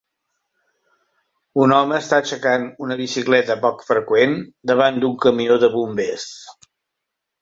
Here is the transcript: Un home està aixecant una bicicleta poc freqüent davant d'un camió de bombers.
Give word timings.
Un 1.65 1.73
home 1.79 1.99
està 1.99 2.17
aixecant 2.23 2.65
una 2.85 2.97
bicicleta 3.03 3.57
poc 3.69 3.85
freqüent 3.91 4.35
davant 4.73 4.99
d'un 5.05 5.15
camió 5.27 5.63
de 5.65 5.71
bombers. 5.77 6.25